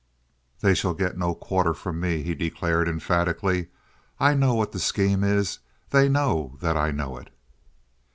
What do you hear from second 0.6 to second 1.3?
"They shall get